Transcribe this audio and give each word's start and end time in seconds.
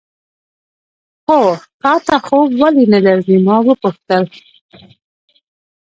هو، 1.27 1.39
تا 1.81 1.93
ته 2.05 2.15
خوب 2.25 2.49
ولې 2.61 2.85
نه 2.93 2.99
درځي؟ 3.05 3.37
ما 3.45 3.55
وپوښتل. 3.67 4.23